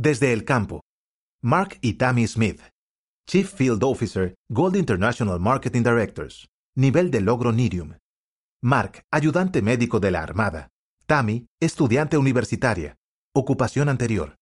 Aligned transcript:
Desde 0.00 0.32
el 0.32 0.44
campo, 0.44 0.84
Mark 1.42 1.76
y 1.80 1.94
Tammy 1.94 2.28
Smith, 2.28 2.60
Chief 3.26 3.52
Field 3.52 3.82
Officer, 3.82 4.36
Gold 4.48 4.76
International 4.76 5.40
Marketing 5.40 5.82
Directors, 5.82 6.46
nivel 6.76 7.10
de 7.10 7.20
logro 7.20 7.50
Nirium. 7.50 7.96
Mark, 8.62 9.02
ayudante 9.10 9.60
médico 9.60 9.98
de 9.98 10.12
la 10.12 10.22
Armada. 10.22 10.68
Tammy, 11.06 11.48
estudiante 11.60 12.16
universitaria. 12.16 12.94
Ocupación 13.34 13.88
anterior. 13.88 14.36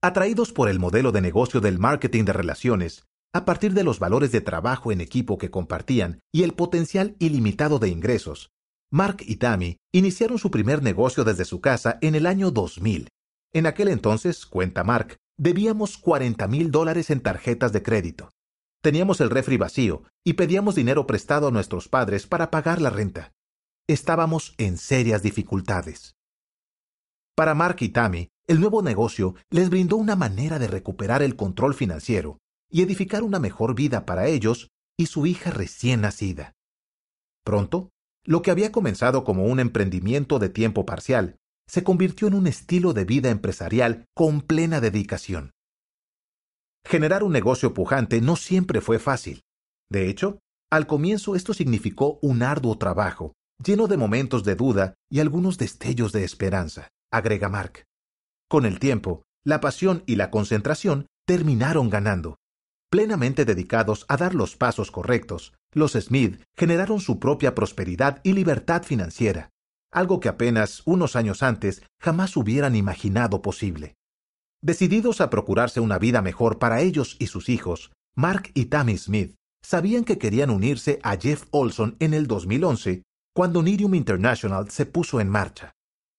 Atraídos 0.00 0.52
por 0.52 0.68
el 0.68 0.78
modelo 0.78 1.10
de 1.10 1.22
negocio 1.22 1.60
del 1.60 1.80
marketing 1.80 2.24
de 2.24 2.34
relaciones, 2.34 3.04
a 3.34 3.44
partir 3.44 3.74
de 3.74 3.82
los 3.82 3.98
valores 3.98 4.30
de 4.30 4.42
trabajo 4.42 4.92
en 4.92 5.00
equipo 5.00 5.38
que 5.38 5.50
compartían 5.50 6.20
y 6.32 6.44
el 6.44 6.54
potencial 6.54 7.16
ilimitado 7.18 7.80
de 7.80 7.88
ingresos, 7.88 8.52
Mark 8.92 9.24
y 9.26 9.38
Tammy 9.38 9.78
iniciaron 9.92 10.38
su 10.38 10.52
primer 10.52 10.84
negocio 10.84 11.24
desde 11.24 11.44
su 11.46 11.60
casa 11.60 11.98
en 12.00 12.14
el 12.14 12.26
año 12.26 12.52
2000 12.52 13.08
en 13.52 13.66
aquel 13.66 13.88
entonces, 13.88 14.46
cuenta 14.46 14.84
Mark, 14.84 15.16
debíamos 15.38 15.98
40 15.98 16.46
mil 16.48 16.70
dólares 16.70 17.10
en 17.10 17.20
tarjetas 17.20 17.72
de 17.72 17.82
crédito. 17.82 18.30
Teníamos 18.82 19.20
el 19.20 19.30
refri 19.30 19.56
vacío 19.56 20.04
y 20.24 20.34
pedíamos 20.34 20.74
dinero 20.74 21.06
prestado 21.06 21.48
a 21.48 21.50
nuestros 21.50 21.88
padres 21.88 22.26
para 22.26 22.50
pagar 22.50 22.80
la 22.80 22.90
renta. 22.90 23.32
Estábamos 23.88 24.54
en 24.58 24.76
serias 24.76 25.22
dificultades. 25.22 26.14
Para 27.34 27.54
Mark 27.54 27.76
y 27.80 27.88
Tammy, 27.88 28.28
el 28.46 28.60
nuevo 28.60 28.82
negocio 28.82 29.34
les 29.50 29.70
brindó 29.70 29.96
una 29.96 30.16
manera 30.16 30.58
de 30.58 30.68
recuperar 30.68 31.22
el 31.22 31.36
control 31.36 31.74
financiero 31.74 32.38
y 32.70 32.82
edificar 32.82 33.22
una 33.22 33.38
mejor 33.38 33.74
vida 33.74 34.04
para 34.04 34.26
ellos 34.26 34.70
y 34.96 35.06
su 35.06 35.26
hija 35.26 35.50
recién 35.50 36.02
nacida. 36.02 36.54
Pronto, 37.44 37.90
lo 38.24 38.42
que 38.42 38.50
había 38.50 38.72
comenzado 38.72 39.24
como 39.24 39.44
un 39.44 39.60
emprendimiento 39.60 40.38
de 40.38 40.50
tiempo 40.50 40.84
parcial 40.84 41.37
se 41.68 41.84
convirtió 41.84 42.26
en 42.28 42.34
un 42.34 42.46
estilo 42.46 42.92
de 42.92 43.04
vida 43.04 43.30
empresarial 43.30 44.06
con 44.14 44.40
plena 44.40 44.80
dedicación. 44.80 45.52
Generar 46.84 47.22
un 47.22 47.32
negocio 47.32 47.74
pujante 47.74 48.20
no 48.20 48.36
siempre 48.36 48.80
fue 48.80 48.98
fácil. 48.98 49.42
De 49.90 50.08
hecho, 50.08 50.38
al 50.70 50.86
comienzo 50.86 51.36
esto 51.36 51.54
significó 51.54 52.18
un 52.22 52.42
arduo 52.42 52.78
trabajo, 52.78 53.34
lleno 53.62 53.86
de 53.86 53.96
momentos 53.96 54.44
de 54.44 54.54
duda 54.54 54.94
y 55.10 55.20
algunos 55.20 55.58
destellos 55.58 56.12
de 56.12 56.24
esperanza, 56.24 56.88
agrega 57.12 57.48
Mark. 57.48 57.84
Con 58.48 58.64
el 58.64 58.78
tiempo, 58.78 59.22
la 59.44 59.60
pasión 59.60 60.02
y 60.06 60.16
la 60.16 60.30
concentración 60.30 61.06
terminaron 61.26 61.90
ganando. 61.90 62.36
Plenamente 62.90 63.44
dedicados 63.44 64.06
a 64.08 64.16
dar 64.16 64.34
los 64.34 64.56
pasos 64.56 64.90
correctos, 64.90 65.52
los 65.74 65.92
Smith 65.92 66.42
generaron 66.56 67.00
su 67.00 67.18
propia 67.18 67.54
prosperidad 67.54 68.20
y 68.22 68.32
libertad 68.32 68.82
financiera, 68.82 69.50
algo 69.90 70.20
que 70.20 70.28
apenas 70.28 70.82
unos 70.84 71.16
años 71.16 71.42
antes 71.42 71.82
jamás 72.00 72.36
hubieran 72.36 72.76
imaginado 72.76 73.42
posible. 73.42 73.94
Decididos 74.60 75.20
a 75.20 75.30
procurarse 75.30 75.80
una 75.80 75.98
vida 75.98 76.22
mejor 76.22 76.58
para 76.58 76.80
ellos 76.80 77.16
y 77.18 77.28
sus 77.28 77.48
hijos, 77.48 77.92
Mark 78.16 78.50
y 78.54 78.66
Tammy 78.66 78.98
Smith 78.98 79.36
sabían 79.62 80.04
que 80.04 80.18
querían 80.18 80.50
unirse 80.50 80.98
a 81.02 81.16
Jeff 81.16 81.44
Olson 81.50 81.96
en 82.00 82.14
el 82.14 82.26
2011, 82.26 83.02
cuando 83.34 83.62
Nirium 83.62 83.94
International 83.94 84.70
se 84.70 84.86
puso 84.86 85.20
en 85.20 85.28
marcha. 85.28 85.72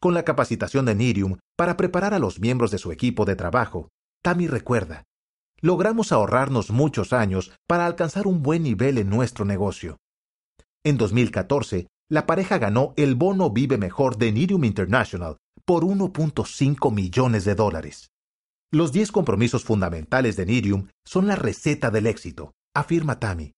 Con 0.00 0.14
la 0.14 0.24
capacitación 0.24 0.86
de 0.86 0.94
Nirium 0.94 1.38
para 1.56 1.76
preparar 1.76 2.14
a 2.14 2.18
los 2.18 2.40
miembros 2.40 2.70
de 2.70 2.78
su 2.78 2.90
equipo 2.90 3.24
de 3.24 3.36
trabajo, 3.36 3.88
Tammy 4.22 4.46
recuerda, 4.46 5.04
logramos 5.60 6.12
ahorrarnos 6.12 6.70
muchos 6.70 7.12
años 7.12 7.52
para 7.68 7.86
alcanzar 7.86 8.26
un 8.26 8.42
buen 8.42 8.62
nivel 8.62 8.98
en 8.98 9.10
nuestro 9.10 9.44
negocio. 9.44 9.98
En 10.84 10.96
2014, 10.96 11.86
la 12.12 12.26
pareja 12.26 12.58
ganó 12.58 12.92
el 12.98 13.14
bono 13.14 13.48
Vive 13.48 13.78
Mejor 13.78 14.18
de 14.18 14.32
Nirium 14.32 14.64
International 14.64 15.38
por 15.64 15.82
1.5 15.82 16.92
millones 16.92 17.46
de 17.46 17.54
dólares. 17.54 18.10
Los 18.70 18.92
10 18.92 19.12
compromisos 19.12 19.64
fundamentales 19.64 20.36
de 20.36 20.44
Nirium 20.44 20.88
son 21.06 21.26
la 21.26 21.36
receta 21.36 21.90
del 21.90 22.06
éxito, 22.06 22.52
afirma 22.76 23.18
Tammy. 23.18 23.52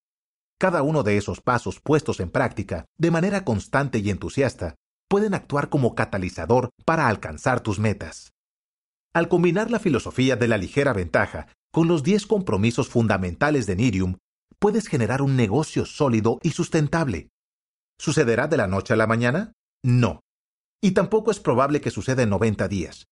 Cada 0.57 0.83
uno 0.83 1.03
de 1.03 1.17
esos 1.17 1.41
pasos 1.41 1.81
puestos 1.81 2.21
en 2.21 2.29
práctica 2.29 2.85
de 2.97 3.11
manera 3.11 3.43
constante 3.43 3.99
y 3.99 4.09
entusiasta 4.09 4.75
pueden 5.09 5.33
actuar 5.33 5.67
como 5.67 5.93
catalizador 5.93 6.69
para 6.85 7.09
alcanzar 7.09 7.59
tus 7.59 7.77
metas. 7.77 8.31
Al 9.13 9.27
combinar 9.27 9.69
la 9.69 9.79
filosofía 9.79 10.37
de 10.37 10.47
la 10.47 10.57
ligera 10.57 10.93
ventaja 10.93 11.47
con 11.73 11.89
los 11.89 12.03
10 12.03 12.25
compromisos 12.25 12.87
fundamentales 12.87 13.65
de 13.65 13.75
Nirium, 13.75 14.15
puedes 14.59 14.87
generar 14.87 15.21
un 15.21 15.35
negocio 15.35 15.85
sólido 15.85 16.39
y 16.41 16.51
sustentable, 16.51 17.27
¿Sucederá 17.97 18.47
de 18.47 18.57
la 18.57 18.67
noche 18.67 18.93
a 18.93 18.97
la 18.97 19.07
mañana? 19.07 19.53
No. 19.83 20.21
Y 20.81 20.91
tampoco 20.91 21.31
es 21.31 21.39
probable 21.39 21.81
que 21.81 21.91
suceda 21.91 22.23
en 22.23 22.29
90 22.29 22.67
días. 22.67 23.07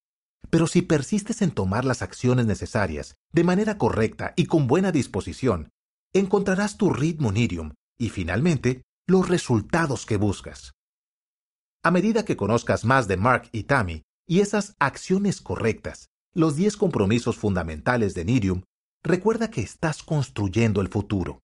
Pero 0.49 0.67
si 0.67 0.81
persistes 0.81 1.41
en 1.41 1.51
tomar 1.51 1.85
las 1.85 2.01
acciones 2.01 2.45
necesarias 2.45 3.16
de 3.31 3.44
manera 3.44 3.77
correcta 3.77 4.33
y 4.35 4.45
con 4.45 4.67
buena 4.67 4.91
disposición, 4.91 5.69
encontrarás 6.13 6.77
tu 6.77 6.91
ritmo 6.91 7.31
Nirium 7.31 7.73
y 7.97 8.09
finalmente 8.09 8.83
los 9.07 9.29
resultados 9.29 10.05
que 10.05 10.17
buscas. 10.17 10.73
A 11.83 11.91
medida 11.91 12.23
que 12.23 12.38
conozcas 12.38 12.85
más 12.85 13.07
de 13.07 13.17
Mark 13.17 13.50
y 13.51 13.63
Tammy 13.63 14.03
y 14.27 14.39
esas 14.39 14.75
acciones 14.79 15.41
correctas, 15.41 16.07
los 16.33 16.55
10 16.55 16.77
compromisos 16.77 17.38
fundamentales 17.38 18.13
de 18.13 18.25
Nirium, 18.25 18.63
recuerda 19.03 19.50
que 19.50 19.61
estás 19.61 20.03
construyendo 20.03 20.81
el 20.81 20.88
futuro. 20.88 21.41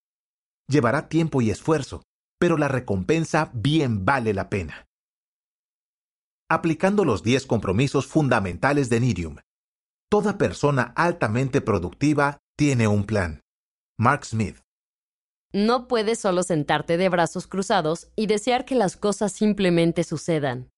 Llevará 0.68 1.10
tiempo 1.10 1.42
y 1.42 1.50
esfuerzo, 1.50 2.04
pero 2.40 2.58
la 2.58 2.68
recompensa 2.68 3.52
bien 3.54 4.06
vale 4.06 4.34
la 4.34 4.50
pena. 4.50 4.88
Aplicando 6.50 7.06
los 7.06 7.22
10 7.22 7.46
compromisos 7.46 8.08
fundamentales 8.08 8.90
de 8.90 9.00
Nirium. 9.00 9.36
Toda 10.10 10.40
persona 10.40 10.94
altamente 10.96 11.62
productiva 11.62 12.40
tiene 12.58 12.88
un 12.88 13.04
plan. 13.04 13.42
Mark 14.00 14.26
Smith. 14.26 14.58
No 15.54 15.88
puedes 15.88 16.20
solo 16.20 16.42
sentarte 16.44 16.98
de 16.98 17.10
brazos 17.10 17.46
cruzados 17.46 18.12
y 18.16 18.26
desear 18.26 18.66
que 18.66 18.76
las 18.76 18.98
cosas 18.98 19.32
simplemente 19.32 20.04
sucedan. 20.04 20.70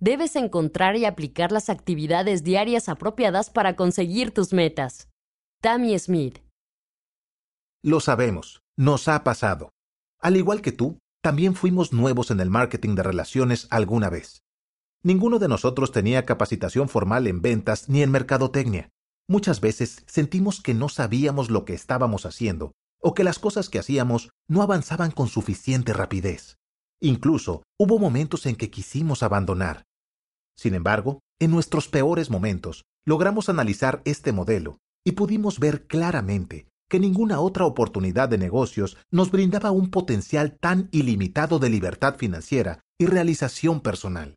Debes 0.00 0.36
encontrar 0.36 0.96
y 0.96 1.04
aplicar 1.04 1.50
las 1.50 1.68
actividades 1.68 2.44
diarias 2.44 2.88
apropiadas 2.88 3.50
para 3.50 3.74
conseguir 3.74 4.32
tus 4.32 4.52
metas. 4.52 5.08
Tammy 5.60 5.98
Smith. 5.98 6.38
Lo 7.82 8.00
sabemos, 8.00 8.62
nos 8.76 9.08
ha 9.08 9.24
pasado. 9.24 9.70
Al 10.20 10.36
igual 10.36 10.62
que 10.62 10.72
tú, 10.72 10.98
también 11.28 11.54
fuimos 11.54 11.92
nuevos 11.92 12.30
en 12.30 12.40
el 12.40 12.48
marketing 12.48 12.94
de 12.94 13.02
relaciones 13.02 13.66
alguna 13.68 14.08
vez. 14.08 14.46
Ninguno 15.02 15.38
de 15.38 15.46
nosotros 15.46 15.92
tenía 15.92 16.24
capacitación 16.24 16.88
formal 16.88 17.26
en 17.26 17.42
ventas 17.42 17.90
ni 17.90 18.02
en 18.02 18.10
mercadotecnia. 18.10 18.88
Muchas 19.28 19.60
veces 19.60 20.04
sentimos 20.06 20.62
que 20.62 20.72
no 20.72 20.88
sabíamos 20.88 21.50
lo 21.50 21.66
que 21.66 21.74
estábamos 21.74 22.24
haciendo 22.24 22.72
o 22.98 23.12
que 23.12 23.24
las 23.24 23.38
cosas 23.38 23.68
que 23.68 23.78
hacíamos 23.78 24.30
no 24.48 24.62
avanzaban 24.62 25.10
con 25.10 25.28
suficiente 25.28 25.92
rapidez. 25.92 26.56
Incluso 26.98 27.62
hubo 27.78 27.98
momentos 27.98 28.46
en 28.46 28.56
que 28.56 28.70
quisimos 28.70 29.22
abandonar. 29.22 29.84
Sin 30.56 30.72
embargo, 30.72 31.20
en 31.38 31.50
nuestros 31.50 31.88
peores 31.88 32.30
momentos, 32.30 32.86
logramos 33.04 33.50
analizar 33.50 34.00
este 34.06 34.32
modelo 34.32 34.78
y 35.04 35.12
pudimos 35.12 35.58
ver 35.58 35.86
claramente 35.88 36.68
que 36.88 36.98
ninguna 36.98 37.40
otra 37.40 37.66
oportunidad 37.66 38.28
de 38.28 38.38
negocios 38.38 38.96
nos 39.10 39.30
brindaba 39.30 39.70
un 39.70 39.90
potencial 39.90 40.56
tan 40.58 40.88
ilimitado 40.90 41.58
de 41.58 41.68
libertad 41.68 42.16
financiera 42.16 42.80
y 42.98 43.06
realización 43.06 43.80
personal. 43.80 44.34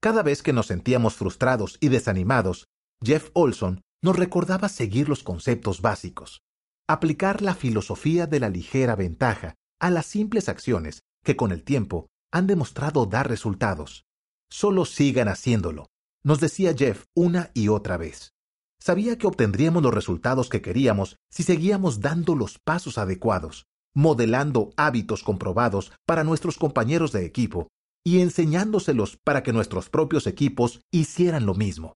Cada 0.00 0.22
vez 0.22 0.42
que 0.42 0.52
nos 0.52 0.66
sentíamos 0.66 1.14
frustrados 1.14 1.78
y 1.80 1.88
desanimados, 1.88 2.66
Jeff 3.02 3.30
Olson 3.34 3.82
nos 4.02 4.16
recordaba 4.16 4.68
seguir 4.68 5.08
los 5.08 5.22
conceptos 5.22 5.80
básicos, 5.80 6.42
aplicar 6.88 7.40
la 7.40 7.54
filosofía 7.54 8.26
de 8.26 8.40
la 8.40 8.48
ligera 8.48 8.96
ventaja 8.96 9.54
a 9.80 9.90
las 9.90 10.06
simples 10.06 10.48
acciones 10.48 11.02
que 11.24 11.36
con 11.36 11.52
el 11.52 11.62
tiempo 11.62 12.08
han 12.32 12.46
demostrado 12.46 13.06
dar 13.06 13.28
resultados. 13.28 14.04
Solo 14.50 14.84
sigan 14.84 15.28
haciéndolo, 15.28 15.86
nos 16.24 16.40
decía 16.40 16.74
Jeff 16.76 17.04
una 17.14 17.50
y 17.54 17.68
otra 17.68 17.96
vez. 17.96 18.32
Sabía 18.82 19.16
que 19.16 19.28
obtendríamos 19.28 19.80
los 19.80 19.94
resultados 19.94 20.48
que 20.48 20.60
queríamos 20.60 21.20
si 21.30 21.44
seguíamos 21.44 22.00
dando 22.00 22.34
los 22.34 22.58
pasos 22.58 22.98
adecuados, 22.98 23.66
modelando 23.94 24.70
hábitos 24.76 25.22
comprobados 25.22 25.92
para 26.04 26.24
nuestros 26.24 26.58
compañeros 26.58 27.12
de 27.12 27.24
equipo 27.24 27.68
y 28.02 28.22
enseñándoselos 28.22 29.18
para 29.22 29.44
que 29.44 29.52
nuestros 29.52 29.88
propios 29.88 30.26
equipos 30.26 30.80
hicieran 30.90 31.46
lo 31.46 31.54
mismo. 31.54 31.94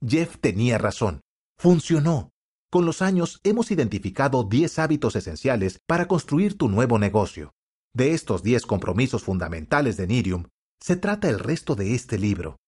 Jeff 0.00 0.36
tenía 0.40 0.78
razón. 0.78 1.22
Funcionó. 1.58 2.30
Con 2.70 2.86
los 2.86 3.02
años 3.02 3.40
hemos 3.42 3.72
identificado 3.72 4.44
10 4.44 4.78
hábitos 4.78 5.16
esenciales 5.16 5.80
para 5.88 6.06
construir 6.06 6.56
tu 6.56 6.68
nuevo 6.68 7.00
negocio. 7.00 7.50
De 7.92 8.12
estos 8.12 8.44
10 8.44 8.64
compromisos 8.66 9.24
fundamentales 9.24 9.96
de 9.96 10.06
Nirium, 10.06 10.44
se 10.80 10.94
trata 10.94 11.28
el 11.28 11.40
resto 11.40 11.74
de 11.74 11.96
este 11.96 12.16
libro. 12.16 12.58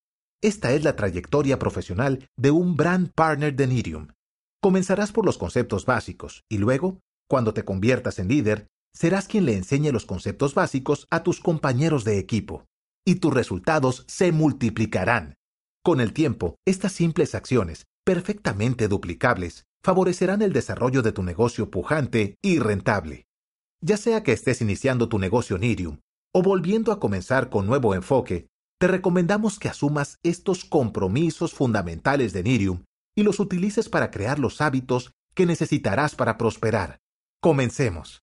Esta 0.40 0.70
es 0.72 0.84
la 0.84 0.94
trayectoria 0.94 1.58
profesional 1.58 2.28
de 2.36 2.52
un 2.52 2.76
brand 2.76 3.10
partner 3.12 3.56
de 3.56 3.66
Nirium. 3.66 4.08
Comenzarás 4.62 5.10
por 5.10 5.26
los 5.26 5.36
conceptos 5.36 5.84
básicos 5.84 6.44
y 6.48 6.58
luego, 6.58 7.00
cuando 7.28 7.52
te 7.52 7.64
conviertas 7.64 8.20
en 8.20 8.28
líder, 8.28 8.68
serás 8.94 9.26
quien 9.26 9.46
le 9.46 9.56
enseñe 9.56 9.90
los 9.90 10.06
conceptos 10.06 10.54
básicos 10.54 11.08
a 11.10 11.24
tus 11.24 11.40
compañeros 11.40 12.04
de 12.04 12.18
equipo. 12.18 12.66
Y 13.04 13.16
tus 13.16 13.34
resultados 13.34 14.04
se 14.06 14.30
multiplicarán. 14.30 15.34
Con 15.84 16.00
el 16.00 16.12
tiempo, 16.12 16.54
estas 16.64 16.92
simples 16.92 17.34
acciones, 17.34 17.86
perfectamente 18.04 18.86
duplicables, 18.86 19.64
favorecerán 19.82 20.42
el 20.42 20.52
desarrollo 20.52 21.02
de 21.02 21.10
tu 21.10 21.24
negocio 21.24 21.68
pujante 21.68 22.36
y 22.42 22.60
rentable. 22.60 23.26
Ya 23.80 23.96
sea 23.96 24.22
que 24.22 24.32
estés 24.32 24.60
iniciando 24.60 25.08
tu 25.08 25.18
negocio 25.18 25.58
Nirium 25.58 25.98
o 26.32 26.42
volviendo 26.42 26.92
a 26.92 27.00
comenzar 27.00 27.50
con 27.50 27.66
nuevo 27.66 27.94
enfoque, 27.94 28.46
te 28.78 28.86
recomendamos 28.86 29.58
que 29.58 29.68
asumas 29.68 30.18
estos 30.22 30.64
compromisos 30.64 31.52
fundamentales 31.52 32.32
de 32.32 32.44
Nirium 32.44 32.84
y 33.16 33.24
los 33.24 33.40
utilices 33.40 33.88
para 33.88 34.10
crear 34.10 34.38
los 34.38 34.60
hábitos 34.60 35.12
que 35.34 35.46
necesitarás 35.46 36.14
para 36.14 36.38
prosperar. 36.38 37.00
Comencemos. 37.40 38.22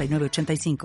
85 0.07 0.77